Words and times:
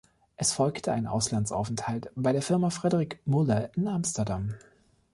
Es 0.35 0.51
folgte 0.53 0.91
ein 0.93 1.05
Auslandsaufenthalt 1.05 2.09
bei 2.15 2.31
der 2.33 2.41
Firma 2.41 2.71
Frederic 2.71 3.19
Muller 3.25 3.69
in 3.77 3.87
Amsterdam. 3.87 4.55